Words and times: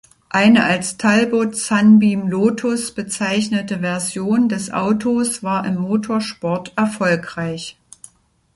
Eine 0.31 0.63
als 0.63 0.97
Talbot 0.97 1.55
Sunbeam 1.55 2.27
Lotus 2.27 2.91
bezeichnete 2.91 3.81
Version 3.81 4.49
des 4.49 4.73
Autos 4.73 5.43
war 5.43 5.63
im 5.63 5.75
Motorsport 5.75 6.73
erfolgreich. 6.75 7.77